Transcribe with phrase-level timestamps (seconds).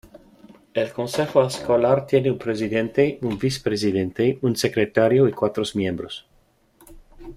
[0.73, 6.25] El consejo escolar tiene un presidente, un vicepresidente, un secretario, y cuatros miembros.